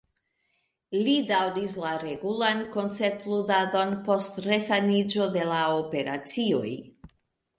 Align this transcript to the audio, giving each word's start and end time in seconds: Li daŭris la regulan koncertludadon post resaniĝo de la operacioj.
Li 1.07 1.11
daŭris 1.31 1.73
la 1.81 1.91
regulan 2.03 2.63
koncertludadon 2.77 3.93
post 4.07 4.41
resaniĝo 4.47 5.27
de 5.37 5.43
la 5.51 5.61
operacioj. 5.85 6.75